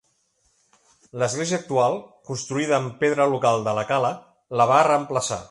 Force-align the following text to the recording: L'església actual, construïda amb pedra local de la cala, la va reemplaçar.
L'església 1.23 1.59
actual, 1.61 1.99
construïda 2.31 2.75
amb 2.79 2.97
pedra 3.05 3.29
local 3.35 3.67
de 3.69 3.77
la 3.81 3.85
cala, 3.93 4.13
la 4.63 4.69
va 4.75 4.83
reemplaçar. 4.93 5.39